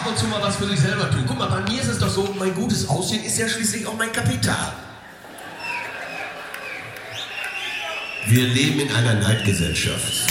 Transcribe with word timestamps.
ab 0.00 0.06
und 0.06 0.18
zu 0.18 0.26
mal 0.26 0.40
was 0.42 0.56
für 0.56 0.66
sich 0.66 0.80
selber 0.80 1.10
tun. 1.10 1.24
Guck 1.26 1.38
mal, 1.38 1.48
bei 1.48 1.60
mir 1.60 1.80
ist 1.80 1.88
es 1.88 1.98
doch 1.98 2.08
so, 2.08 2.34
mein 2.38 2.54
gutes 2.54 2.88
Aussehen 2.88 3.22
ist 3.24 3.38
ja 3.38 3.48
schließlich 3.48 3.86
auch 3.86 3.96
mein 3.96 4.12
Kapital. 4.12 4.72
Wir 8.26 8.44
leben 8.44 8.80
in 8.80 8.92
einer 8.92 9.14
Neidgesellschaft. 9.14 10.30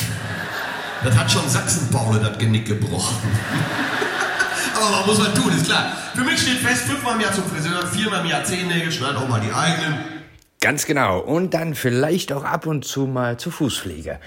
Das 1.04 1.16
hat 1.16 1.32
schon 1.32 1.48
Sachsen-Paule 1.48 2.20
das 2.20 2.38
Genick 2.38 2.66
gebrochen. 2.66 3.18
Aber 4.76 5.00
was 5.00 5.06
muss 5.06 5.18
man 5.20 5.36
tun, 5.36 5.52
ist 5.56 5.66
klar. 5.66 5.94
Für 6.16 6.24
mich 6.24 6.42
steht 6.42 6.60
fest, 6.60 6.84
fünfmal 6.84 7.16
im 7.16 7.22
Jahr 7.22 7.34
zum 7.34 7.46
Friseur, 7.46 7.86
viermal 7.88 8.22
im 8.22 8.28
Jahr 8.28 8.44
Zehennägel, 8.44 8.92
schneid 8.92 9.16
auch 9.16 9.28
mal 9.28 9.42
die 9.42 9.52
eigenen. 9.52 10.19
Ganz 10.62 10.86
genau. 10.86 11.20
Und 11.20 11.54
dann 11.54 11.74
vielleicht 11.74 12.34
auch 12.34 12.44
ab 12.44 12.66
und 12.66 12.84
zu 12.84 13.08
mal 13.08 13.38
zur 13.38 13.54
Fußpflege. 13.54 14.20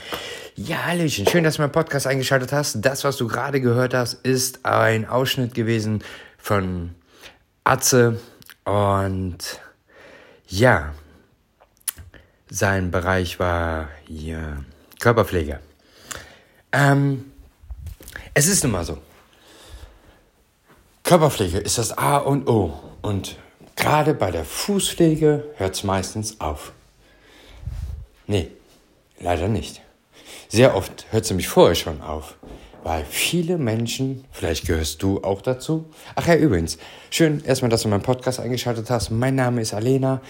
Ja, 0.57 0.87
Hallöchen. 0.87 1.27
Schön, 1.27 1.45
dass 1.45 1.57
du 1.57 1.63
meinen 1.63 1.73
Podcast 1.73 2.07
eingeschaltet 2.07 2.53
hast. 2.53 2.81
Das, 2.81 3.05
was 3.05 3.19
du 3.19 3.29
gerade 3.29 3.61
gehört 3.61 3.93
hast, 3.93 4.15
ist 4.25 4.65
ein 4.65 5.07
Ausschnitt 5.07 5.55
gewesen 5.55 6.03
von 6.39 6.95
Atze. 7.65 8.19
Und 8.65 9.61
ja, 10.49 10.95
sein 12.49 12.91
Bereich 12.91 13.39
war 13.39 13.89
hier 14.07 14.65
Körperpflege. 15.01 15.61
Ähm, 16.73 17.31
es 18.33 18.47
ist 18.47 18.63
nun 18.63 18.73
mal 18.73 18.85
so. 18.85 18.97
Körperpflege 21.05 21.59
ist 21.59 21.77
das 21.77 21.97
A 21.99 22.17
und 22.17 22.49
O. 22.49 22.79
Und 23.03 23.37
gerade 23.77 24.15
bei 24.15 24.31
der 24.31 24.45
Fußpflege 24.45 25.45
hört 25.57 25.75
es 25.75 25.85
meistens 25.85 26.41
auf. 26.41 26.73
Nee, 28.27 28.49
leider 29.21 29.49
nicht. 29.49 29.81
Sehr 30.49 30.77
oft 30.77 31.07
hört 31.11 31.25
es 31.25 31.31
nämlich 31.31 31.49
vorher 31.49 31.75
schon 31.75 32.03
auf. 32.03 32.37
Weil 32.85 33.05
viele 33.05 33.59
Menschen, 33.59 34.25
vielleicht 34.33 34.67
gehörst 34.67 35.03
du 35.03 35.23
auch 35.23 35.41
dazu. 35.41 35.85
Ach 36.17 36.27
ja, 36.27 36.35
übrigens, 36.35 36.79
schön 37.11 37.41
erstmal, 37.45 37.69
dass 37.69 37.83
du 37.83 37.89
meinen 37.89 38.03
Podcast 38.03 38.41
eingeschaltet 38.41 38.91
hast. 38.91 39.11
Mein 39.11 39.37
Name 39.37 39.61
ist 39.61 39.73
Alena. 39.73 40.21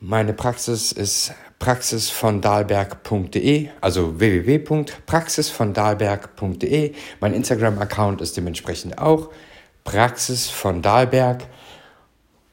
Meine 0.00 0.32
Praxis 0.32 0.92
ist 0.92 1.34
praxisvondalberg.de, 1.58 3.68
also 3.82 4.18
www.praxisvondalberg.de. 4.18 6.94
Mein 7.20 7.34
Instagram-Account 7.34 8.22
ist 8.22 8.38
dementsprechend 8.38 8.96
auch 8.96 9.28
Praxis 9.84 10.48
von 10.48 10.80
Dahlberg. 10.80 11.42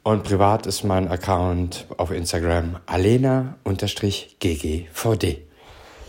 Und 0.08 0.24
privat 0.24 0.66
ist 0.68 0.86
mein 0.86 1.10
Account 1.10 1.86
auf 1.98 2.12
Instagram 2.12 2.78
alena-ggvd. 2.86 3.58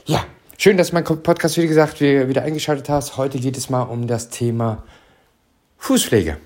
Ja, 0.05 0.25
schön, 0.57 0.77
dass 0.77 0.91
du 0.91 0.95
meinen 0.95 1.23
Podcast, 1.25 1.57
wie 1.57 1.67
gesagt, 1.67 2.01
wieder 2.01 2.43
eingeschaltet 2.43 2.89
hast. 2.91 3.17
Heute 3.17 3.41
geht 3.41 3.57
es 3.57 3.71
mal 3.71 3.83
um 3.83 4.07
das 4.07 4.29
Thema 4.29 4.85
Fußpflege. 5.79 6.37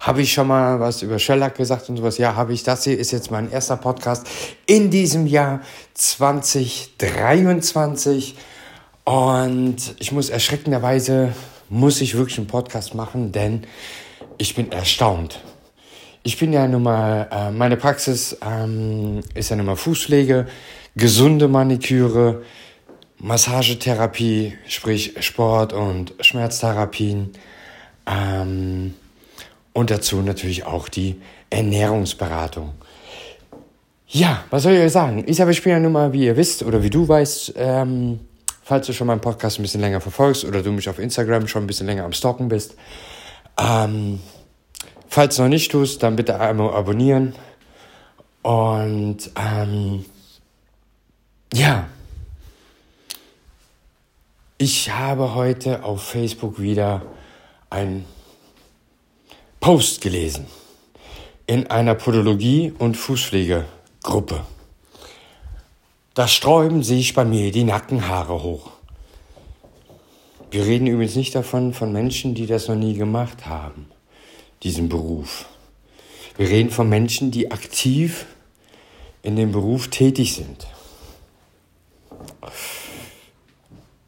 Habe 0.00 0.22
ich 0.22 0.32
schon 0.32 0.48
mal 0.48 0.80
was 0.80 1.02
über 1.02 1.18
Shellac 1.18 1.54
gesagt 1.54 1.90
und 1.90 1.98
sowas? 1.98 2.16
Ja, 2.16 2.34
habe 2.34 2.54
ich. 2.54 2.62
Das 2.62 2.84
hier 2.84 2.98
ist 2.98 3.10
jetzt 3.10 3.30
mein 3.30 3.52
erster 3.52 3.76
Podcast 3.76 4.26
in 4.64 4.90
diesem 4.90 5.26
Jahr 5.26 5.60
2023. 5.92 8.38
Und 9.04 9.96
ich 9.98 10.12
muss 10.12 10.30
erschreckenderweise 10.30 11.34
muss 11.68 12.00
ich 12.00 12.16
wirklich 12.16 12.38
einen 12.38 12.46
Podcast 12.46 12.94
machen, 12.94 13.32
denn 13.32 13.66
ich 14.38 14.54
bin 14.54 14.72
erstaunt. 14.72 15.42
Ich 16.24 16.38
bin 16.38 16.52
ja 16.52 16.68
nun 16.68 16.84
mal, 16.84 17.28
äh, 17.32 17.50
meine 17.50 17.76
Praxis 17.76 18.36
ähm, 18.48 19.20
ist 19.34 19.50
ja 19.50 19.56
nun 19.56 19.66
mal 19.66 19.76
Fußpflege, 19.76 20.46
gesunde 20.94 21.48
Maniküre, 21.48 22.42
Massagetherapie, 23.18 24.54
sprich 24.68 25.14
Sport- 25.20 25.72
und 25.72 26.14
Schmerztherapien 26.20 27.32
ähm, 28.06 28.94
und 29.72 29.90
dazu 29.90 30.22
natürlich 30.22 30.64
auch 30.64 30.88
die 30.88 31.20
Ernährungsberatung. 31.50 32.72
Ja, 34.06 34.44
was 34.50 34.62
soll 34.62 34.74
ich 34.74 34.80
euch 34.80 34.92
sagen? 34.92 35.24
Ich, 35.26 35.38
bin 35.38 35.72
ja 35.72 35.80
nun 35.80 35.92
mal, 35.92 36.12
wie 36.12 36.26
ihr 36.26 36.36
wisst 36.36 36.62
oder 36.62 36.82
wie 36.82 36.90
du 36.90 37.08
weißt, 37.08 37.54
ähm, 37.56 38.20
falls 38.62 38.86
du 38.86 38.92
schon 38.92 39.06
meinen 39.06 39.20
Podcast 39.20 39.58
ein 39.58 39.62
bisschen 39.62 39.80
länger 39.80 40.00
verfolgst 40.00 40.44
oder 40.44 40.62
du 40.62 40.70
mich 40.70 40.88
auf 40.88 40.98
Instagram 40.98 41.48
schon 41.48 41.64
ein 41.64 41.66
bisschen 41.66 41.86
länger 41.86 42.04
am 42.04 42.12
Stalken 42.12 42.48
bist. 42.48 42.76
Ähm, 43.58 44.20
falls 45.12 45.36
du 45.36 45.42
noch 45.42 45.50
nicht 45.50 45.70
tust, 45.70 46.02
dann 46.02 46.16
bitte 46.16 46.40
einmal 46.40 46.74
abonnieren. 46.74 47.34
Und 48.40 49.30
ähm, 49.36 50.06
ja, 51.52 51.86
ich 54.56 54.90
habe 54.90 55.34
heute 55.34 55.84
auf 55.84 56.02
Facebook 56.02 56.58
wieder 56.58 57.02
einen 57.68 58.06
Post 59.60 60.00
gelesen 60.00 60.46
in 61.46 61.66
einer 61.66 61.94
Podologie- 61.94 62.72
und 62.78 62.96
Fußpflegegruppe. 62.96 64.40
Da 66.14 66.26
sträuben 66.26 66.82
sich 66.82 67.12
bei 67.12 67.26
mir 67.26 67.52
die 67.52 67.64
Nackenhaare 67.64 68.42
hoch. 68.42 68.70
Wir 70.50 70.64
reden 70.64 70.86
übrigens 70.86 71.16
nicht 71.16 71.34
davon 71.34 71.74
von 71.74 71.92
Menschen, 71.92 72.34
die 72.34 72.46
das 72.46 72.68
noch 72.68 72.76
nie 72.76 72.94
gemacht 72.94 73.44
haben, 73.46 73.90
diesen 74.62 74.88
Beruf. 74.88 75.46
Wir 76.36 76.48
reden 76.48 76.70
von 76.70 76.88
Menschen, 76.88 77.30
die 77.30 77.50
aktiv 77.50 78.26
in 79.22 79.36
dem 79.36 79.52
Beruf 79.52 79.88
tätig 79.88 80.34
sind. 80.34 80.66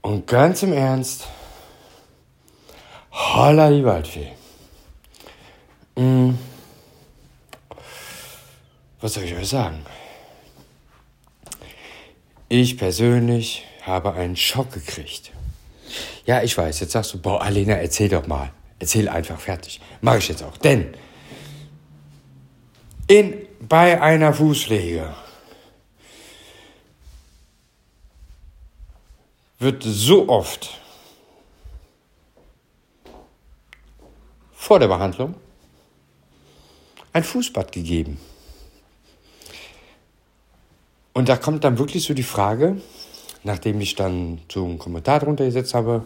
Und 0.00 0.26
ganz 0.26 0.62
im 0.62 0.72
Ernst, 0.72 1.26
holla 3.10 3.70
die 3.70 3.84
Waldfee. 3.84 4.32
Hm. 5.96 6.38
Was 9.00 9.14
soll 9.14 9.24
ich 9.24 9.34
euch 9.34 9.48
sagen? 9.48 9.84
Ich 12.48 12.76
persönlich 12.76 13.64
habe 13.82 14.14
einen 14.14 14.36
Schock 14.36 14.72
gekriegt. 14.72 15.32
Ja, 16.26 16.42
ich 16.42 16.56
weiß, 16.56 16.80
jetzt 16.80 16.92
sagst 16.92 17.14
du, 17.14 17.20
boah, 17.20 17.42
Alena, 17.42 17.74
erzähl 17.74 18.08
doch 18.08 18.26
mal. 18.26 18.50
Erzähl 18.78 19.08
einfach 19.08 19.40
fertig. 19.40 19.80
Mache 20.00 20.18
ich 20.18 20.28
jetzt 20.28 20.42
auch. 20.42 20.56
Denn 20.58 20.94
in, 23.06 23.46
bei 23.60 24.00
einer 24.00 24.32
Fußpflege 24.32 25.14
wird 29.58 29.82
so 29.82 30.28
oft 30.28 30.80
vor 34.52 34.78
der 34.78 34.88
Behandlung 34.88 35.34
ein 37.12 37.24
Fußbad 37.24 37.70
gegeben. 37.72 38.18
Und 41.12 41.28
da 41.28 41.36
kommt 41.36 41.62
dann 41.64 41.78
wirklich 41.78 42.04
so 42.04 42.12
die 42.12 42.24
Frage, 42.24 42.80
nachdem 43.44 43.80
ich 43.80 43.94
dann 43.94 44.40
so 44.50 44.64
einen 44.64 44.78
Kommentar 44.78 45.20
drunter 45.20 45.44
gesetzt 45.44 45.74
habe, 45.74 46.04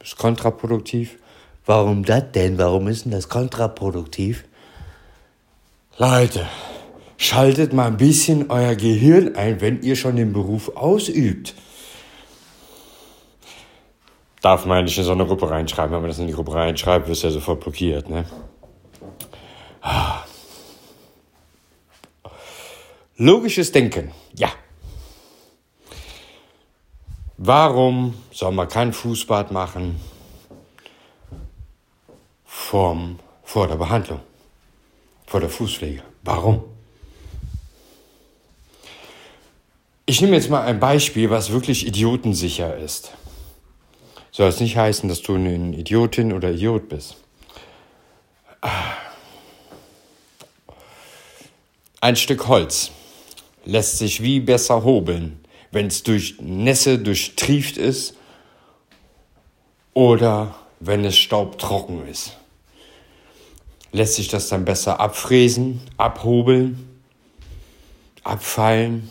ist 0.00 0.16
kontraproduktiv. 0.18 1.18
Warum 1.66 2.04
das 2.04 2.32
denn? 2.32 2.58
Warum 2.58 2.88
ist 2.88 3.04
denn 3.04 3.12
das 3.12 3.28
kontraproduktiv? 3.28 4.44
Leute, 5.98 6.46
schaltet 7.16 7.72
mal 7.72 7.86
ein 7.86 7.96
bisschen 7.96 8.50
euer 8.50 8.74
Gehirn 8.74 9.36
ein, 9.36 9.60
wenn 9.60 9.82
ihr 9.82 9.96
schon 9.96 10.16
den 10.16 10.32
Beruf 10.32 10.76
ausübt. 10.76 11.54
Darf 14.40 14.64
man 14.64 14.84
nicht 14.84 14.96
in 14.96 15.04
so 15.04 15.12
eine 15.12 15.26
Gruppe 15.26 15.50
reinschreiben. 15.50 15.92
Wenn 15.92 16.00
man 16.00 16.08
das 16.08 16.18
in 16.18 16.26
die 16.26 16.32
Gruppe 16.32 16.54
reinschreibt, 16.54 17.06
wirst 17.08 17.22
du 17.22 17.26
ja 17.26 17.32
sofort 17.32 17.60
blockiert, 17.60 18.08
ne? 18.08 18.24
Logisches 23.16 23.70
Denken, 23.70 24.12
ja. 24.34 24.48
Warum 27.36 28.14
soll 28.32 28.52
man 28.52 28.66
kein 28.68 28.94
Fußbad 28.94 29.52
machen 29.52 30.00
vom, 32.70 33.18
vor 33.42 33.66
der 33.66 33.74
Behandlung, 33.74 34.20
vor 35.26 35.40
der 35.40 35.48
Fußpflege? 35.48 36.04
Warum? 36.22 36.62
Ich 40.06 40.20
nehme 40.20 40.36
jetzt 40.36 40.50
mal 40.50 40.62
ein 40.62 40.78
Beispiel, 40.78 41.30
was 41.30 41.50
wirklich 41.50 41.84
idiotensicher 41.84 42.76
ist. 42.76 43.10
Soll 44.30 44.46
es 44.46 44.60
nicht 44.60 44.76
heißen, 44.76 45.08
dass 45.08 45.20
du 45.20 45.34
eine 45.34 45.76
Idiotin 45.76 46.32
oder 46.32 46.52
Idiot 46.52 46.88
bist. 46.88 47.16
Ein 52.00 52.14
Stück 52.14 52.46
Holz 52.46 52.92
lässt 53.64 53.98
sich 53.98 54.22
wie 54.22 54.38
besser 54.38 54.84
hobeln, 54.84 55.44
wenn 55.72 55.88
es 55.88 56.04
durch 56.04 56.36
Nässe 56.40 57.00
durchtrieft 57.00 57.78
ist 57.78 58.14
oder 59.92 60.54
wenn 60.78 61.04
es 61.04 61.18
staubtrocken 61.18 62.06
ist. 62.06 62.36
Lässt 63.92 64.14
sich 64.14 64.28
das 64.28 64.48
dann 64.48 64.64
besser 64.64 65.00
abfräsen, 65.00 65.80
abhobeln, 65.96 66.88
abfallen? 68.22 69.10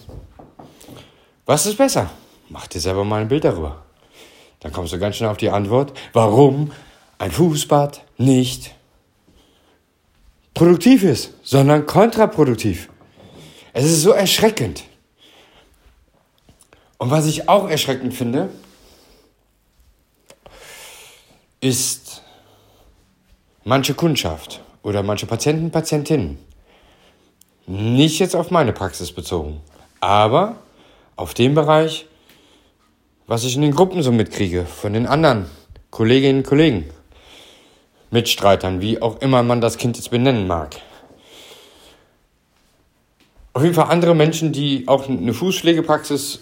Was 1.45 1.65
ist 1.65 1.77
besser? 1.77 2.09
Mach 2.49 2.67
dir 2.67 2.79
selber 2.79 3.03
mal 3.03 3.21
ein 3.21 3.27
Bild 3.27 3.43
darüber. 3.43 3.83
Dann 4.61 4.71
kommst 4.71 4.93
du 4.93 4.99
ganz 4.99 5.17
schnell 5.17 5.29
auf 5.29 5.37
die 5.37 5.49
Antwort, 5.49 5.97
warum 6.13 6.71
ein 7.17 7.31
Fußbad 7.31 8.03
nicht 8.17 8.75
produktiv 10.53 11.03
ist, 11.03 11.33
sondern 11.43 11.85
kontraproduktiv. 11.85 12.89
Es 13.73 13.85
ist 13.85 14.01
so 14.01 14.11
erschreckend. 14.11 14.83
Und 16.97 17.11
was 17.11 17.25
ich 17.27 17.47
auch 17.47 17.69
erschreckend 17.69 18.13
finde, 18.13 18.49
ist 21.61 22.23
manche 23.63 23.93
Kundschaft 23.93 24.61
oder 24.83 25.03
manche 25.03 25.25
Patienten, 25.25 25.71
Patientinnen. 25.71 26.37
Nicht 27.67 28.19
jetzt 28.19 28.35
auf 28.35 28.51
meine 28.51 28.73
Praxis 28.73 29.11
bezogen, 29.11 29.61
aber 29.99 30.55
auf 31.15 31.33
den 31.33 31.53
Bereich, 31.53 32.05
was 33.27 33.43
ich 33.43 33.55
in 33.55 33.61
den 33.61 33.75
Gruppen 33.75 34.01
so 34.01 34.11
mitkriege, 34.11 34.65
von 34.65 34.93
den 34.93 35.05
anderen 35.05 35.45
Kolleginnen 35.91 36.39
und 36.39 36.47
Kollegen, 36.47 36.85
Mitstreitern, 38.11 38.81
wie 38.81 39.01
auch 39.01 39.21
immer 39.21 39.43
man 39.43 39.61
das 39.61 39.77
Kind 39.77 39.97
jetzt 39.97 40.09
benennen 40.09 40.47
mag. 40.47 40.77
Auf 43.53 43.63
jeden 43.63 43.75
Fall 43.75 43.89
andere 43.89 44.15
Menschen, 44.15 44.51
die 44.51 44.87
auch 44.87 45.07
eine 45.07 45.33
Fußpflegepraxis 45.33 46.39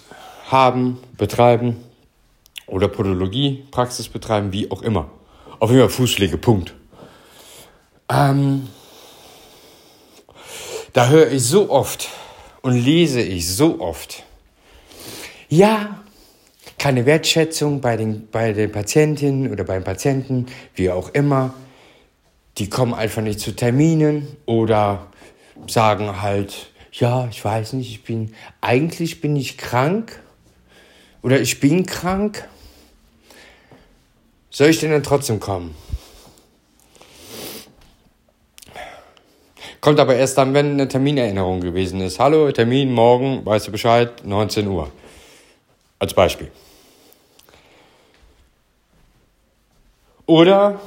haben, 0.49 0.99
betreiben 1.17 1.77
oder 2.67 2.87
Podologiepraxis 2.87 4.07
betreiben, 4.07 4.53
wie 4.53 4.69
auch 4.71 4.81
immer. 4.81 5.09
Auf 5.59 5.71
jeden 5.71 5.81
Fall 5.81 5.89
Fußpflege, 5.89 6.37
Punkt. 6.37 6.76
Ähm, 8.09 8.69
da 10.93 11.09
höre 11.09 11.31
ich 11.31 11.43
so 11.43 11.69
oft 11.69 12.09
und 12.61 12.73
lese 12.73 13.21
ich 13.21 13.47
so 13.53 13.81
oft, 13.81 14.23
ja, 15.49 15.99
keine 16.77 17.05
Wertschätzung 17.05 17.81
bei 17.81 17.97
den, 17.97 18.29
bei 18.29 18.53
den 18.53 18.71
Patientinnen 18.71 19.51
oder 19.51 19.63
beim 19.63 19.83
Patienten, 19.83 20.45
wie 20.75 20.89
auch 20.89 21.09
immer. 21.09 21.53
Die 22.57 22.69
kommen 22.69 22.93
einfach 22.93 23.21
nicht 23.21 23.39
zu 23.39 23.55
Terminen 23.55 24.27
oder 24.45 25.07
sagen 25.67 26.21
halt, 26.21 26.71
ja, 26.91 27.27
ich 27.29 27.43
weiß 27.43 27.73
nicht, 27.73 27.91
ich 27.91 28.03
bin, 28.03 28.33
eigentlich 28.61 29.21
bin 29.21 29.35
ich 29.35 29.57
krank 29.57 30.19
oder 31.21 31.39
ich 31.39 31.59
bin 31.59 31.85
krank. 31.85 32.47
Soll 34.49 34.69
ich 34.69 34.79
denn 34.79 34.91
dann 34.91 35.03
trotzdem 35.03 35.39
kommen? 35.39 35.75
Kommt 39.87 40.01
aber 40.01 40.15
erst 40.17 40.37
dann, 40.37 40.53
wenn 40.53 40.71
eine 40.71 40.89
Terminerinnerung 40.89 41.61
gewesen 41.61 42.01
ist. 42.01 42.19
Hallo, 42.19 42.51
Termin 42.51 42.91
morgen, 42.91 43.45
weißt 43.45 43.67
du 43.67 43.71
Bescheid, 43.71 44.11
19 44.25 44.67
Uhr. 44.67 44.91
Als 45.97 46.13
Beispiel. 46.13 46.51
Oder 50.25 50.81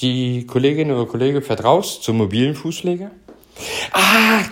die 0.00 0.46
Kollegin 0.46 0.90
oder 0.90 1.06
Kollege 1.06 1.40
fährt 1.40 1.64
raus 1.64 2.02
zum 2.02 2.18
mobilen 2.18 2.54
Fußpflege. 2.56 3.10
Ah, 3.92 4.42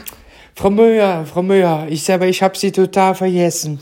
Frau 0.54 0.70
Müller, 0.70 1.26
Frau 1.26 1.42
Müller, 1.42 1.88
ich 1.90 2.02
selber, 2.02 2.26
ich 2.26 2.42
hab 2.42 2.56
Sie 2.56 2.72
total 2.72 3.14
vergessen. 3.14 3.80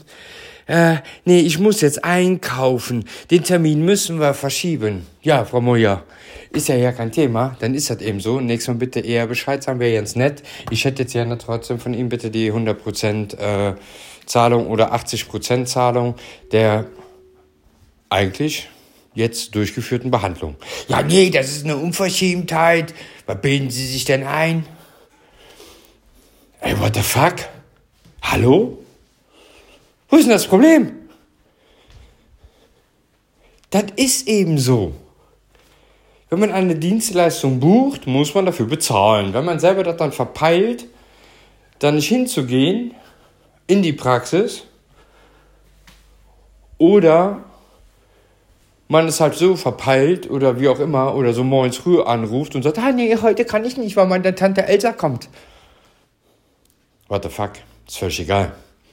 Äh, 0.69 0.97
nee, 1.25 1.41
ich 1.41 1.59
muss 1.59 1.81
jetzt 1.81 2.05
einkaufen. 2.05 3.07
Den 3.31 3.43
Termin 3.43 3.85
müssen 3.85 4.21
wir 4.21 4.35
verschieben. 4.35 5.07
Ja, 5.23 5.45
Frau 5.47 5.63
Müller, 5.63 6.05
ist 6.51 6.69
ja 6.69 6.77
ja 6.77 6.93
kein 6.93 7.11
Thema. 7.11 7.57
Dann 7.61 7.75
ist 7.75 7.89
das 7.89 8.03
eben 8.03 8.21
so. 8.21 8.39
Nächstes 8.39 8.69
Mal 8.69 8.79
bitte 8.79 9.01
eher 9.01 9.27
Bescheid 9.27 9.63
sagen, 9.63 9.81
wäre 9.81 9.95
ganz 9.97 10.15
nett. 10.15 10.43
Ich 10.71 10.85
hätte 10.85 11.03
jetzt 11.03 11.15
gerne 11.15 11.39
trotzdem 11.39 11.81
von 11.81 11.95
Ihnen 11.95 12.11
bitte 12.11 12.31
die 12.31 12.53
100% 12.53 13.39
äh, 13.39 13.75
Zahlung 14.27 14.67
oder 14.67 14.95
80% 14.95 15.65
Zahlung 15.65 16.17
der 16.53 16.87
eigentlich 18.11 18.69
jetzt 19.15 19.55
durchgeführten 19.55 20.11
Behandlung. 20.11 20.57
Ja, 20.89 21.03
nee, 21.03 21.31
das 21.31 21.49
ist 21.49 21.65
eine 21.65 21.79
Unverschämtheit. 21.79 22.95
Was 23.25 23.41
bilden 23.41 23.71
Sie 23.71 23.87
sich 23.87 24.05
denn 24.05 24.25
ein? 24.25 24.67
Ey, 26.61 26.79
what 26.79 26.95
the 26.95 27.03
fuck? 27.03 27.37
Hallo? 28.21 28.79
Wo 30.09 30.17
ist 30.17 30.25
denn 30.25 30.33
das 30.33 30.47
Problem? 30.47 31.09
Das 33.71 33.85
ist 33.97 34.27
eben 34.27 34.59
so. 34.59 34.93
Wenn 36.31 36.41
man 36.41 36.53
eine 36.53 36.75
Dienstleistung 36.75 37.61
bucht, 37.61 38.07
muss 38.07 38.35
man 38.35 38.47
dafür 38.47 38.67
bezahlen. 38.67 39.33
Wenn 39.33 39.45
man 39.45 39.59
selber 39.59 39.83
das 39.83 39.97
dann 39.97 40.13
verpeilt, 40.13 40.87
dann 41.79 41.95
nicht 41.97 42.09
hinzugehen 42.09 42.95
in 43.67 43.83
die 43.83 43.93
Praxis 43.93 44.65
oder 46.79 47.45
man 48.89 49.07
ist 49.07 49.21
halt 49.21 49.35
so 49.35 49.57
verpeilt 49.57 50.31
oder 50.31 50.59
wie 50.61 50.69
auch 50.69 50.81
immer 50.81 51.15
oder 51.15 51.33
so 51.35 51.45
morgens 51.45 51.77
früh 51.77 52.01
anruft 52.01 52.55
und 52.55 52.63
sagt, 52.63 52.79
ah 52.79 52.93
nee, 52.93 53.17
heute 53.21 53.45
kann 53.45 53.65
ich 53.65 53.77
nicht, 53.77 53.97
weil 53.97 54.07
meine 54.07 54.35
Tante 54.35 54.67
Elsa 54.67 54.93
kommt. 54.93 55.29
What 57.09 57.25
the 57.25 57.29
fuck? 57.29 57.53
Ist 57.87 57.99
völlig 57.99 58.21
egal. 58.21 58.53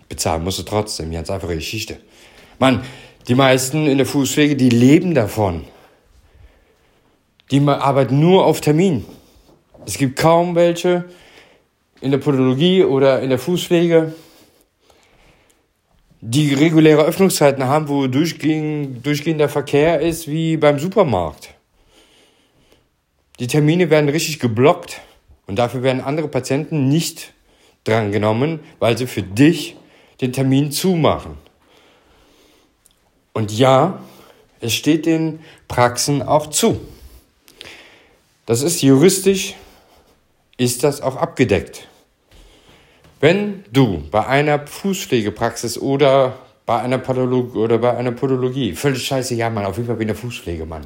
Bezahlen 0.09 0.43
musst 0.43 0.59
du 0.59 0.63
trotzdem. 0.63 1.11
Ganz 1.11 1.29
einfache 1.29 1.55
Geschichte. 1.55 1.97
Mann, 2.59 2.83
die 3.27 3.35
meisten 3.35 3.87
in 3.87 3.97
der 3.97 4.05
Fußpflege, 4.05 4.55
die 4.55 4.69
leben 4.69 5.13
davon. 5.13 5.65
Die 7.51 7.61
arbeiten 7.67 8.19
nur 8.19 8.45
auf 8.45 8.61
Termin. 8.61 9.05
Es 9.85 9.97
gibt 9.97 10.17
kaum 10.17 10.55
welche 10.55 11.05
in 12.01 12.11
der 12.11 12.17
Podologie 12.17 12.83
oder 12.83 13.21
in 13.21 13.29
der 13.29 13.39
Fußpflege, 13.39 14.13
die 16.21 16.53
reguläre 16.53 17.03
Öffnungszeiten 17.03 17.63
haben, 17.65 17.87
wo 17.87 18.07
durchgehend, 18.07 19.05
durchgehender 19.05 19.47
Verkehr 19.47 20.01
ist 20.01 20.27
wie 20.27 20.57
beim 20.57 20.79
Supermarkt. 20.79 21.53
Die 23.39 23.47
Termine 23.47 23.89
werden 23.89 24.09
richtig 24.09 24.39
geblockt 24.39 25.01
und 25.45 25.57
dafür 25.57 25.83
werden 25.83 26.01
andere 26.01 26.27
Patienten 26.27 26.87
nicht 26.89 27.33
drangenommen, 27.83 28.59
weil 28.79 28.97
sie 28.97 29.07
für 29.07 29.21
dich 29.21 29.75
den 30.21 30.33
Termin 30.33 30.71
zumachen. 30.71 31.37
Und 33.33 33.51
ja, 33.51 33.99
es 34.61 34.73
steht 34.73 35.05
den 35.05 35.39
Praxen 35.67 36.21
auch 36.21 36.47
zu. 36.47 36.79
Das 38.45 38.61
ist 38.61 38.81
juristisch, 38.81 39.55
ist 40.57 40.83
das 40.83 41.01
auch 41.01 41.15
abgedeckt. 41.15 41.87
Wenn 43.19 43.63
du 43.71 44.03
bei 44.11 44.25
einer 44.25 44.65
Fußpflegepraxis 44.67 45.77
oder 45.79 46.37
bei 46.65 46.79
einer 46.79 46.97
Pathologie 46.97 47.57
oder 47.57 47.77
bei 47.77 47.95
einer 47.95 48.11
Podologie, 48.11 48.73
völlig 48.73 49.05
scheiße, 49.05 49.35
ja, 49.35 49.49
Mann, 49.49 49.65
auf 49.65 49.77
jeden 49.77 49.87
Fall 49.87 49.95
bin 49.95 50.09
ich 50.09 50.17
Fußpflege, 50.17 50.65
Mann. 50.65 50.85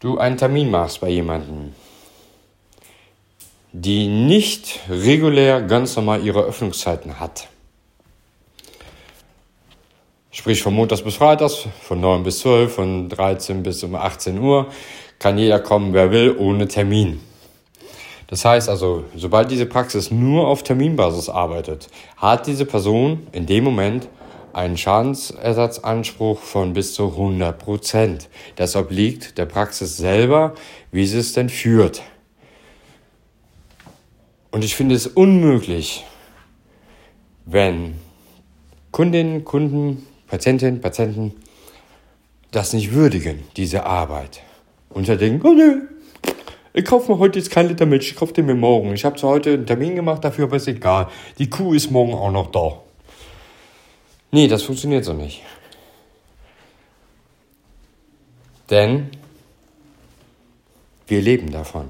Du 0.00 0.18
einen 0.18 0.36
Termin 0.36 0.70
machst 0.70 1.00
bei 1.00 1.08
jemandem, 1.08 1.72
die 3.76 4.06
nicht 4.06 4.78
regulär 4.88 5.60
ganz 5.60 5.96
normal 5.96 6.24
ihre 6.24 6.44
Öffnungszeiten 6.44 7.18
hat. 7.18 7.48
Sprich 10.30 10.62
von 10.62 10.74
Montags 10.74 11.02
bis 11.02 11.16
Freitags, 11.16 11.66
von 11.82 12.00
9 12.00 12.22
bis 12.22 12.38
12, 12.38 12.72
von 12.72 13.08
13 13.08 13.64
bis 13.64 13.82
um 13.82 13.96
18 13.96 14.38
Uhr, 14.38 14.68
kann 15.18 15.38
jeder 15.38 15.58
kommen, 15.58 15.92
wer 15.92 16.12
will, 16.12 16.36
ohne 16.38 16.68
Termin. 16.68 17.20
Das 18.28 18.44
heißt 18.44 18.68
also, 18.68 19.04
sobald 19.16 19.50
diese 19.50 19.66
Praxis 19.66 20.12
nur 20.12 20.46
auf 20.46 20.62
Terminbasis 20.62 21.28
arbeitet, 21.28 21.88
hat 22.16 22.46
diese 22.46 22.66
Person 22.66 23.26
in 23.32 23.46
dem 23.46 23.64
Moment 23.64 24.08
einen 24.52 24.76
Schadensersatzanspruch 24.76 26.38
von 26.38 26.74
bis 26.74 26.94
zu 26.94 27.08
100 27.08 27.58
Prozent. 27.58 28.28
Das 28.54 28.76
obliegt 28.76 29.36
der 29.36 29.46
Praxis 29.46 29.96
selber, 29.96 30.54
wie 30.92 31.06
sie 31.06 31.18
es 31.18 31.32
denn 31.32 31.48
führt. 31.48 32.02
Und 34.54 34.64
ich 34.64 34.76
finde 34.76 34.94
es 34.94 35.08
unmöglich, 35.08 36.04
wenn 37.44 37.96
Kundinnen, 38.92 39.44
Kunden, 39.44 40.06
Patientinnen, 40.28 40.80
Patienten 40.80 41.34
das 42.52 42.72
nicht 42.72 42.92
würdigen, 42.92 43.42
diese 43.56 43.84
Arbeit. 43.84 44.42
Und 44.90 45.08
denken, 45.08 45.44
oh 45.44 45.54
nö, 45.54 45.88
ich 46.72 46.84
kaufe 46.84 47.10
mir 47.10 47.18
heute 47.18 47.40
jetzt 47.40 47.50
kein 47.50 47.66
Liter 47.66 47.84
Milch, 47.84 48.10
ich 48.10 48.14
kaufe 48.14 48.32
den 48.32 48.46
mir 48.46 48.54
morgen. 48.54 48.94
Ich 48.94 49.04
habe 49.04 49.16
zwar 49.16 49.30
heute 49.30 49.54
einen 49.54 49.66
Termin 49.66 49.96
gemacht 49.96 50.22
dafür, 50.22 50.44
aber 50.44 50.54
ist 50.54 50.68
egal. 50.68 51.08
Die 51.40 51.50
Kuh 51.50 51.74
ist 51.74 51.90
morgen 51.90 52.14
auch 52.14 52.30
noch 52.30 52.52
da. 52.52 52.80
Nee, 54.30 54.46
das 54.46 54.62
funktioniert 54.62 55.04
so 55.04 55.14
nicht. 55.14 55.42
Denn 58.70 59.10
wir 61.08 61.20
leben 61.20 61.50
davon. 61.50 61.88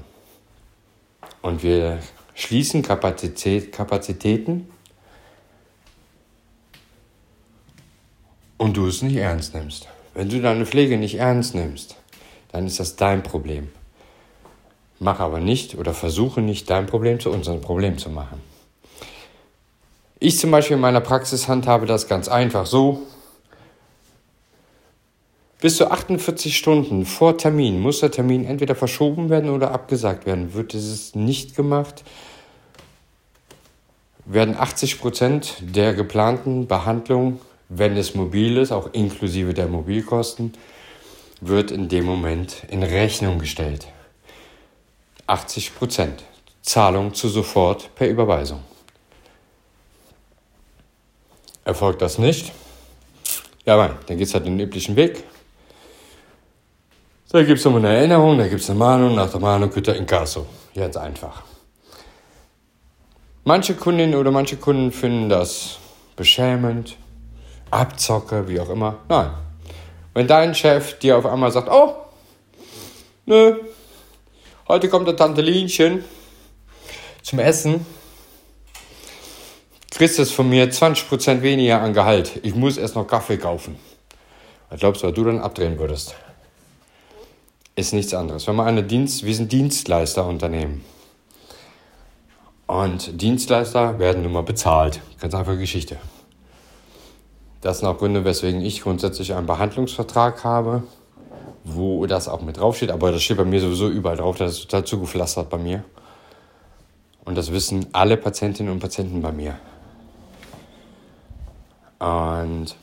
Und 1.43 1.61
wir 1.61 1.99
schließen 2.35 2.83
Kapazität, 2.83 3.71
Kapazitäten 3.71 4.69
und 8.57 8.77
du 8.77 8.87
es 8.87 9.01
nicht 9.01 9.15
ernst 9.15 9.55
nimmst. 9.55 9.87
Wenn 10.13 10.29
du 10.29 10.41
deine 10.41 10.65
Pflege 10.65 10.97
nicht 10.97 11.15
ernst 11.15 11.55
nimmst, 11.55 11.95
dann 12.51 12.67
ist 12.67 12.79
das 12.79 12.95
dein 12.95 13.23
Problem. 13.23 13.69
Mach 14.99 15.19
aber 15.19 15.39
nicht 15.39 15.75
oder 15.75 15.93
versuche 15.93 16.41
nicht 16.41 16.69
dein 16.69 16.85
Problem 16.85 17.19
zu 17.19 17.31
unserem 17.31 17.61
Problem 17.61 17.97
zu 17.97 18.09
machen. 18.09 18.41
Ich 20.19 20.39
zum 20.39 20.51
Beispiel 20.51 20.75
in 20.75 20.81
meiner 20.81 21.01
Praxis 21.01 21.47
handhabe 21.47 21.85
das 21.85 22.07
ganz 22.07 22.27
einfach 22.27 22.65
so. 22.65 23.01
Bis 25.65 25.77
zu 25.77 25.89
48 25.89 26.55
Stunden 26.55 27.07
vor 27.07 27.39
Termin 27.39 27.81
muss 27.81 27.99
der 27.99 28.11
Termin 28.11 28.45
entweder 28.45 28.75
verschoben 28.75 29.31
werden 29.31 29.49
oder 29.49 29.71
abgesagt 29.71 30.27
werden. 30.27 30.53
Wird 30.53 30.73
dieses 30.73 31.15
nicht 31.15 31.55
gemacht, 31.55 32.03
werden 34.25 34.55
80 34.55 34.99
Prozent 34.99 35.55
der 35.61 35.95
geplanten 35.95 36.67
Behandlung, 36.67 37.41
wenn 37.67 37.97
es 37.97 38.13
mobil 38.13 38.57
ist, 38.57 38.71
auch 38.71 38.93
inklusive 38.93 39.55
der 39.55 39.65
Mobilkosten, 39.65 40.53
wird 41.41 41.71
in 41.71 41.89
dem 41.89 42.05
Moment 42.05 42.57
in 42.69 42.83
Rechnung 42.83 43.39
gestellt. 43.39 43.87
80 45.25 45.73
Prozent. 45.73 46.25
Zahlung 46.61 47.15
zu 47.15 47.27
sofort 47.27 47.89
per 47.95 48.07
Überweisung. 48.07 48.59
Erfolgt 51.63 52.03
das 52.03 52.19
nicht? 52.19 52.51
Ja, 53.65 53.77
nein, 53.77 53.97
dann 54.05 54.19
geht 54.19 54.27
es 54.27 54.35
halt 54.35 54.45
den 54.45 54.59
üblichen 54.59 54.95
Weg. 54.95 55.23
Da 57.29 57.43
gibt 57.43 57.59
es 57.59 57.65
nochmal 57.65 57.85
eine 57.85 57.97
Erinnerung, 57.97 58.37
da 58.37 58.47
gibt 58.47 58.61
es 58.61 58.69
eine 58.69 58.77
Mahnung, 58.79 59.15
nach 59.15 59.29
der 59.29 59.39
Mahnung 59.39 59.71
könnt 59.71 59.87
ihr 59.87 59.95
Inkasso. 59.95 60.45
Ganz 60.75 60.95
einfach. 60.95 61.43
Manche 63.43 63.73
Kundinnen 63.75 64.15
oder 64.15 64.31
manche 64.31 64.57
Kunden 64.57 64.91
finden 64.91 65.29
das 65.29 65.77
beschämend, 66.15 66.97
Abzocke, 67.71 68.47
wie 68.47 68.59
auch 68.59 68.69
immer. 68.69 68.99
Nein. 69.09 69.31
Wenn 70.13 70.27
dein 70.27 70.55
Chef 70.55 70.97
dir 70.99 71.17
auf 71.17 71.25
einmal 71.25 71.51
sagt, 71.51 71.69
oh, 71.69 71.95
nö, 73.25 73.59
heute 74.67 74.87
kommt 74.87 75.07
der 75.07 75.15
Tante 75.15 75.41
Linchen 75.41 76.05
zum 77.21 77.39
Essen, 77.39 77.85
kriegst 79.91 80.19
du 80.19 80.25
von 80.25 80.47
mir 80.47 80.71
20% 80.71 81.41
weniger 81.41 81.81
an 81.81 81.93
Gehalt. 81.93 82.39
Ich 82.43 82.55
muss 82.55 82.77
erst 82.77 82.95
noch 82.95 83.07
Kaffee 83.07 83.37
kaufen. 83.37 83.77
Was 84.69 84.79
glaubst 84.79 85.03
du, 85.03 85.07
was 85.07 85.13
du 85.13 85.23
dann 85.23 85.39
abdrehen 85.39 85.77
würdest? 85.79 86.15
Ist 87.75 87.93
nichts 87.93 88.13
anderes. 88.13 88.47
Wenn 88.47 88.55
man 88.55 88.67
eine 88.67 88.83
Dienst, 88.83 89.25
wir 89.25 89.35
sind 89.35 89.51
Dienstleisterunternehmen. 89.51 90.81
Und 92.67 93.21
Dienstleister 93.21 93.99
werden 93.99 94.23
nun 94.23 94.31
mal 94.31 94.43
bezahlt. 94.43 95.01
Ganz 95.19 95.35
einfache 95.35 95.57
Geschichte. 95.57 95.97
Das 97.59 97.79
sind 97.79 97.87
auch 97.87 97.97
Gründe, 97.97 98.23
weswegen 98.23 98.61
ich 98.61 98.81
grundsätzlich 98.81 99.33
einen 99.33 99.45
Behandlungsvertrag 99.45 100.43
habe, 100.45 100.83
wo 101.65 102.05
das 102.05 102.29
auch 102.29 102.41
mit 102.41 102.57
draufsteht. 102.57 102.91
Aber 102.91 103.11
das 103.11 103.23
steht 103.23 103.37
bei 103.37 103.43
mir 103.43 103.59
sowieso 103.59 103.89
überall 103.89 104.17
drauf. 104.17 104.37
Das 104.37 104.53
ist 104.53 104.61
total 104.61 104.85
zugepflastert 104.85 105.49
bei 105.49 105.57
mir. 105.57 105.83
Und 107.25 107.35
das 107.37 107.51
wissen 107.51 107.87
alle 107.91 108.15
Patientinnen 108.15 108.71
und 108.71 108.79
Patienten 108.79 109.21
bei 109.21 109.33
mir. 109.33 109.57
Und 111.99 112.75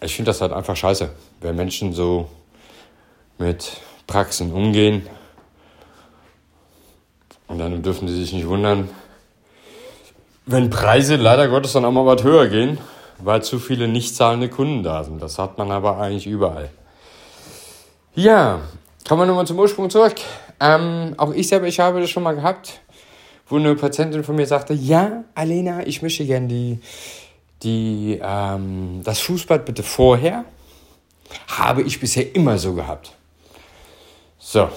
ich 0.00 0.14
finde 0.14 0.30
das 0.30 0.40
halt 0.40 0.52
einfach 0.52 0.76
scheiße, 0.76 1.10
wenn 1.40 1.56
Menschen 1.56 1.92
so 1.92 2.28
mit 3.38 3.80
Praxen 4.06 4.52
umgehen 4.52 5.06
und 7.48 7.58
dann 7.58 7.82
dürfen 7.82 8.08
sie 8.08 8.16
sich 8.16 8.32
nicht 8.32 8.48
wundern, 8.48 8.88
wenn 10.46 10.70
Preise 10.70 11.16
leider 11.16 11.48
Gottes 11.48 11.72
dann 11.72 11.84
auch 11.84 11.92
mal 11.92 12.06
was 12.06 12.22
höher 12.22 12.48
gehen, 12.48 12.78
weil 13.18 13.42
zu 13.42 13.58
viele 13.58 13.88
nicht 13.88 14.14
zahlende 14.14 14.48
Kunden 14.48 14.82
da 14.82 15.02
sind. 15.04 15.22
Das 15.22 15.38
hat 15.38 15.58
man 15.58 15.70
aber 15.70 15.98
eigentlich 15.98 16.26
überall. 16.26 16.70
Ja, 18.14 18.60
kommen 19.06 19.22
wir 19.22 19.26
nochmal 19.26 19.46
zum 19.46 19.58
Ursprung 19.58 19.90
zurück. 19.90 20.14
Ähm, 20.60 21.14
auch 21.16 21.32
ich 21.32 21.48
selber, 21.48 21.66
ich 21.66 21.80
habe 21.80 22.00
das 22.00 22.10
schon 22.10 22.22
mal 22.22 22.34
gehabt, 22.34 22.80
wo 23.48 23.56
eine 23.56 23.74
Patientin 23.74 24.24
von 24.24 24.36
mir 24.36 24.46
sagte, 24.46 24.72
ja, 24.72 25.24
Alena, 25.34 25.86
ich 25.86 26.02
möchte 26.02 26.24
gerne 26.24 26.48
die, 26.48 26.78
die, 27.62 28.20
ähm, 28.22 29.02
das 29.04 29.20
Fußbad 29.20 29.64
bitte 29.64 29.82
vorher. 29.82 30.44
Habe 31.48 31.82
ich 31.82 31.98
bisher 31.98 32.34
immer 32.34 32.58
so 32.58 32.74
gehabt. 32.74 33.12
So. 34.38 34.68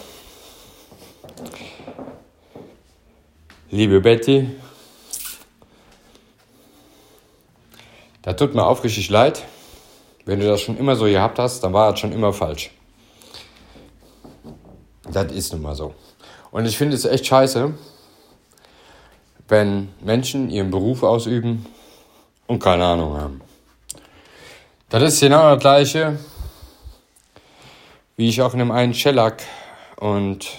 Liebe 3.69 4.01
Betty, 4.01 4.50
da 8.24 8.33
tut 8.33 8.55
mir 8.55 8.65
aufrichtig 8.65 9.09
leid. 9.09 9.43
Wenn 10.25 10.39
du 10.39 10.48
das 10.48 10.62
schon 10.62 10.77
immer 10.77 10.95
so 10.95 11.05
gehabt 11.05 11.38
hast, 11.38 11.62
dann 11.62 11.74
war 11.74 11.91
das 11.91 12.00
schon 12.00 12.12
immer 12.12 12.33
falsch. 12.33 12.71
Das 15.12 15.31
ist 15.31 15.53
nun 15.53 15.62
mal 15.62 15.75
so. 15.75 15.93
Und 16.51 16.65
ich 16.65 16.77
finde 16.77 16.95
es 16.95 17.05
echt 17.05 17.27
scheiße, 17.27 17.74
wenn 19.48 19.89
Menschen 20.01 20.50
ihren 20.50 20.71
Beruf 20.71 21.03
ausüben 21.03 21.65
und 22.50 22.60
keine 22.60 22.84
Ahnung 22.84 23.15
haben. 23.15 23.41
Das 24.89 25.03
ist 25.03 25.20
genau 25.20 25.51
das 25.51 25.60
gleiche, 25.60 26.18
wie 28.18 28.27
ich 28.27 28.41
auch 28.41 28.53
in 28.53 28.60
dem 28.60 28.72
einen 28.72 28.96
Shellac 28.96 29.44
und 29.98 30.50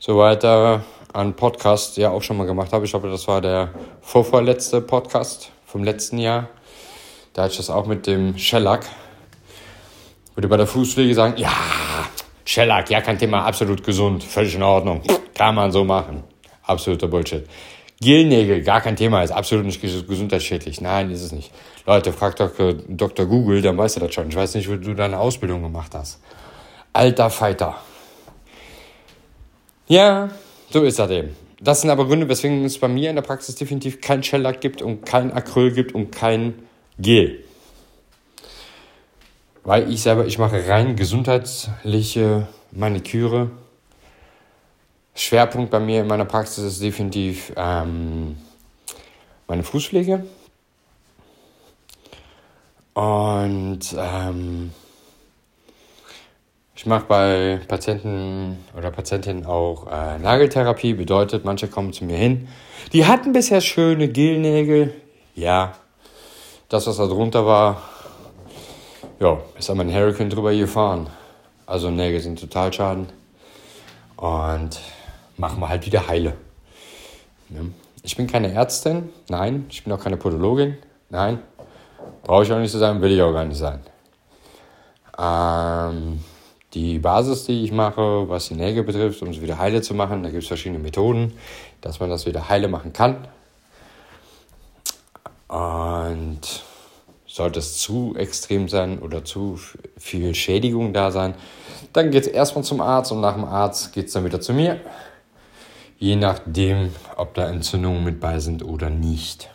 so 0.00 0.18
weiter 0.18 0.82
an 1.12 1.34
Podcast 1.34 1.96
ja 1.98 2.10
auch 2.10 2.22
schon 2.22 2.36
mal 2.36 2.46
gemacht 2.46 2.72
habe. 2.72 2.84
Ich 2.84 2.90
glaube, 2.90 3.08
das 3.08 3.28
war 3.28 3.40
der 3.40 3.70
vorvorletzte 4.00 4.80
Podcast 4.80 5.52
vom 5.66 5.84
letzten 5.84 6.18
Jahr. 6.18 6.48
Da 7.32 7.42
hatte 7.42 7.52
ich 7.52 7.58
das 7.58 7.70
auch 7.70 7.86
mit 7.86 8.08
dem 8.08 8.36
Shellac. 8.36 8.86
Würde 10.34 10.48
bei 10.48 10.56
der 10.56 10.66
Fußpflege 10.66 11.14
sagen, 11.14 11.34
ja, 11.36 11.52
Shellac, 12.44 12.90
ja, 12.90 13.00
kein 13.00 13.18
Thema, 13.18 13.44
absolut 13.44 13.84
gesund, 13.84 14.24
völlig 14.24 14.56
in 14.56 14.64
Ordnung. 14.64 15.02
Kann 15.32 15.54
man 15.54 15.70
so 15.70 15.84
machen. 15.84 16.24
Absoluter 16.64 17.06
Bullshit. 17.06 17.46
Gelnägel, 18.02 18.62
gar 18.62 18.80
kein 18.80 18.96
Thema, 18.96 19.22
ist 19.22 19.30
absolut 19.30 19.66
nicht 19.66 19.82
gesundheitsschädlich. 19.82 20.80
Nein, 20.80 21.10
ist 21.10 21.22
es 21.22 21.32
nicht. 21.32 21.52
Leute, 21.86 22.12
frag 22.12 22.36
doch 22.36 22.52
Dr. 22.88 23.26
Google, 23.26 23.60
dann 23.60 23.76
weißt 23.76 23.96
du 23.96 24.00
das 24.00 24.14
schon. 24.14 24.28
Ich 24.28 24.36
weiß 24.36 24.54
nicht, 24.54 24.70
wo 24.70 24.76
du 24.76 24.94
deine 24.94 25.18
Ausbildung 25.18 25.62
gemacht 25.62 25.94
hast. 25.94 26.18
Alter 26.94 27.28
Fighter. 27.28 27.76
Ja, 29.86 30.30
so 30.70 30.82
ist 30.82 30.98
das 30.98 31.10
eben. 31.10 31.36
Das 31.60 31.82
sind 31.82 31.90
aber 31.90 32.06
Gründe, 32.06 32.26
weswegen 32.26 32.64
es 32.64 32.78
bei 32.78 32.88
mir 32.88 33.10
in 33.10 33.16
der 33.16 33.22
Praxis 33.22 33.54
definitiv 33.56 34.00
kein 34.00 34.22
Shellac 34.22 34.62
gibt 34.62 34.80
und 34.80 35.04
kein 35.04 35.30
Acryl 35.30 35.72
gibt 35.72 35.94
und 35.94 36.10
kein 36.10 36.54
Gel. 36.98 37.44
Weil 39.62 39.92
ich 39.92 40.00
selber, 40.00 40.24
ich 40.24 40.38
mache 40.38 40.66
rein 40.66 40.96
gesundheitliche 40.96 42.48
Maniküre. 42.72 43.50
Schwerpunkt 45.14 45.70
bei 45.70 45.80
mir 45.80 46.00
in 46.00 46.06
meiner 46.06 46.24
Praxis 46.24 46.64
ist 46.64 46.82
definitiv 46.82 47.52
ähm, 47.56 48.36
meine 49.46 49.62
Fußpflege. 49.62 50.24
Und 52.94 53.80
ähm, 53.96 54.72
ich 56.74 56.86
mache 56.86 57.04
bei 57.06 57.60
Patienten 57.68 58.64
oder 58.76 58.90
Patientinnen 58.90 59.44
auch 59.44 59.86
äh, 59.86 60.18
Nageltherapie. 60.18 60.94
Bedeutet, 60.94 61.44
manche 61.44 61.68
kommen 61.68 61.92
zu 61.92 62.04
mir 62.04 62.16
hin. 62.16 62.48
Die 62.92 63.06
hatten 63.06 63.32
bisher 63.32 63.60
schöne 63.60 64.08
Gelnägel. 64.08 64.94
Ja, 65.34 65.74
das, 66.68 66.86
was 66.86 66.96
da 66.96 67.06
drunter 67.06 67.44
war, 67.44 67.82
ja, 69.18 69.38
ist 69.58 69.68
einmal 69.68 69.86
ein 69.86 69.94
Hurricane 69.94 70.30
drüber 70.30 70.54
gefahren. 70.54 71.08
Also 71.66 71.90
Nägel 71.90 72.20
sind 72.20 72.40
total 72.40 72.72
schaden. 72.72 73.08
Und 74.16 74.80
machen 75.40 75.60
wir 75.60 75.68
halt 75.68 75.86
wieder 75.86 76.06
heile. 76.06 76.34
Ich 78.02 78.16
bin 78.16 78.26
keine 78.26 78.52
Ärztin, 78.52 79.08
nein. 79.28 79.66
Ich 79.70 79.82
bin 79.82 79.92
auch 79.92 80.00
keine 80.00 80.16
Podologin, 80.16 80.76
nein. 81.08 81.40
Brauche 82.22 82.44
ich 82.44 82.52
auch 82.52 82.58
nicht 82.58 82.70
zu 82.70 82.78
sein, 82.78 83.00
will 83.00 83.12
ich 83.12 83.22
auch 83.22 83.32
gar 83.32 83.44
nicht 83.44 83.58
sein. 83.58 83.80
Ähm, 85.18 86.22
die 86.74 86.98
Basis, 86.98 87.44
die 87.44 87.64
ich 87.64 87.72
mache, 87.72 88.28
was 88.28 88.48
die 88.48 88.54
Nägel 88.54 88.84
betrifft, 88.84 89.22
um 89.22 89.32
sie 89.32 89.42
wieder 89.42 89.58
heile 89.58 89.82
zu 89.82 89.94
machen, 89.94 90.22
da 90.22 90.30
gibt 90.30 90.42
es 90.42 90.48
verschiedene 90.48 90.78
Methoden, 90.78 91.32
dass 91.80 91.98
man 91.98 92.10
das 92.10 92.26
wieder 92.26 92.48
heile 92.48 92.68
machen 92.68 92.92
kann. 92.92 93.26
Und 95.48 96.40
sollte 97.26 97.58
es 97.58 97.78
zu 97.78 98.14
extrem 98.16 98.68
sein 98.68 98.98
oder 98.98 99.24
zu 99.24 99.58
viel 99.96 100.34
Schädigung 100.34 100.92
da 100.92 101.10
sein, 101.10 101.34
dann 101.92 102.10
geht 102.10 102.26
es 102.26 102.28
erstmal 102.28 102.64
zum 102.64 102.80
Arzt 102.80 103.10
und 103.12 103.20
nach 103.20 103.34
dem 103.34 103.44
Arzt 103.44 103.92
geht 103.92 104.06
es 104.06 104.12
dann 104.12 104.24
wieder 104.24 104.40
zu 104.40 104.52
mir. 104.52 104.80
Je 106.00 106.16
nachdem, 106.16 106.92
ob 107.16 107.34
da 107.34 107.48
Entzündungen 107.48 108.02
mit 108.02 108.18
bei 108.20 108.40
sind 108.40 108.64
oder 108.64 108.88
nicht. 108.88 109.50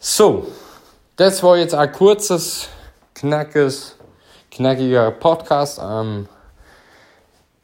So, 0.00 0.48
das 1.14 1.44
war 1.44 1.56
jetzt 1.56 1.72
ein 1.72 1.92
kurzes, 1.92 2.68
knackes 3.14 3.94
knackiger 4.50 5.12
Podcast 5.12 5.78
am 5.78 6.26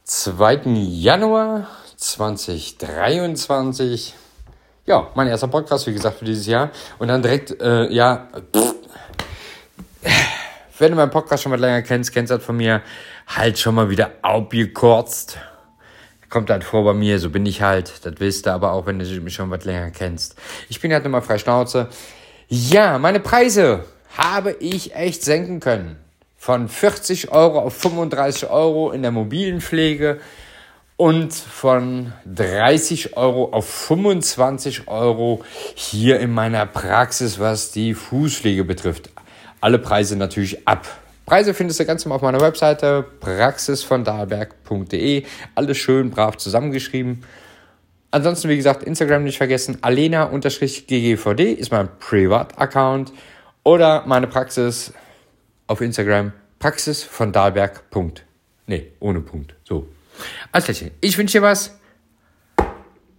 2. 0.05 0.61
Januar 0.63 1.67
2023. 1.97 4.15
Ja, 4.85 5.09
mein 5.13 5.27
erster 5.27 5.49
Podcast, 5.49 5.87
wie 5.87 5.93
gesagt, 5.93 6.19
für 6.19 6.25
dieses 6.25 6.47
Jahr. 6.47 6.71
Und 6.99 7.09
dann 7.09 7.21
direkt, 7.21 7.61
äh, 7.61 7.91
ja, 7.91 8.29
pff, 8.55 8.75
wenn 10.79 10.91
du 10.91 10.95
meinen 10.95 11.11
Podcast 11.11 11.43
schon 11.43 11.49
mal 11.49 11.59
länger 11.59 11.81
kennst, 11.81 12.13
kennst 12.13 12.31
du 12.31 12.37
das 12.37 12.45
von 12.45 12.55
mir, 12.55 12.81
halt 13.27 13.59
schon 13.59 13.75
mal 13.75 13.89
wieder 13.89 14.11
abgekürzt. 14.21 15.37
Kommt 16.29 16.49
halt 16.49 16.63
vor 16.63 16.83
bei 16.83 16.93
mir, 16.93 17.19
so 17.19 17.29
bin 17.29 17.45
ich 17.45 17.61
halt. 17.61 18.05
Das 18.05 18.15
willst 18.17 18.45
du 18.45 18.51
aber 18.51 18.73
auch, 18.73 18.85
wenn 18.85 18.99
du 18.99 19.05
mich 19.21 19.33
schon 19.33 19.49
was 19.49 19.63
länger 19.63 19.91
kennst. 19.91 20.35
Ich 20.67 20.81
bin 20.81 20.91
halt 20.91 21.05
immer 21.05 21.21
frei 21.21 21.37
Schnauze. 21.37 21.87
Ja, 22.49 22.97
meine 22.99 23.19
Preise 23.19 23.85
habe 24.17 24.51
ich 24.59 24.95
echt 24.95 25.23
senken 25.23 25.59
können. 25.59 25.97
Von 26.37 26.69
40 26.69 27.31
Euro 27.31 27.59
auf 27.59 27.75
35 27.77 28.49
Euro 28.49 28.91
in 28.91 29.01
der 29.01 29.11
mobilen 29.11 29.61
Pflege 29.61 30.19
und 30.97 31.33
von 31.33 32.13
30 32.25 33.15
Euro 33.15 33.49
auf 33.51 33.69
25 33.69 34.87
Euro 34.87 35.43
hier 35.75 36.19
in 36.19 36.31
meiner 36.31 36.65
Praxis, 36.65 37.39
was 37.39 37.71
die 37.71 37.93
Fußpflege 37.93 38.63
betrifft. 38.63 39.09
Alle 39.61 39.79
Preise 39.79 40.15
natürlich 40.15 40.67
ab. 40.67 40.87
Preise 41.27 41.53
findest 41.53 41.79
du 41.81 41.85
ganz 41.85 42.05
normal 42.05 42.15
auf 42.15 42.21
meiner 42.21 42.39
Webseite 42.39 43.05
praxisvondalberg.de. 43.19 45.25
Alles 45.55 45.77
schön 45.77 46.09
brav 46.09 46.37
zusammengeschrieben. 46.37 47.25
Ansonsten, 48.11 48.47
wie 48.47 48.55
gesagt, 48.55 48.83
Instagram 48.83 49.25
nicht 49.25 49.37
vergessen. 49.37 49.79
Alena-ggvd 49.81 51.51
ist 51.51 51.69
mein 51.69 51.89
Privat-Account. 51.99 53.11
Oder 53.63 54.05
meine 54.07 54.27
Praxis 54.27 54.93
auf 55.67 55.81
Instagram. 55.81 56.31
Praxis. 56.59 57.09
Nee, 58.65 58.93
ohne 59.01 59.19
Punkt. 59.19 59.53
So. 59.65 59.89
Alles 60.53 60.79
klar. 60.79 60.91
Ich 61.01 61.17
wünsche 61.17 61.39
dir 61.39 61.43
was. 61.43 61.77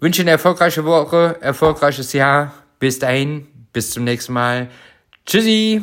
Wünsche 0.01 0.23
eine 0.23 0.31
erfolgreiche 0.31 0.87
Woche, 0.87 1.37
erfolgreiches 1.43 2.15
Jahr. 2.15 2.55
Bis 2.79 2.99
dahin. 2.99 3.47
Bis 3.75 3.91
zum 3.91 4.05
nächsten 4.05 4.33
Mal. 4.33 4.71
Tschüssi. 5.27 5.83